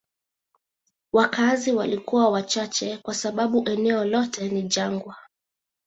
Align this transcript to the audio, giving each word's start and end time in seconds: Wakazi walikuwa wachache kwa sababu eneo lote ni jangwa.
Wakazi 1.13 1.71
walikuwa 1.71 2.29
wachache 2.29 2.97
kwa 2.97 3.15
sababu 3.15 3.69
eneo 3.69 4.05
lote 4.05 4.49
ni 4.49 4.63
jangwa. 4.63 5.15